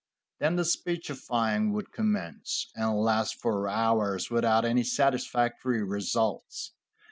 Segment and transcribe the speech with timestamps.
[0.39, 6.73] Then the speechifying would commence, and last for hours without any satisfactory results.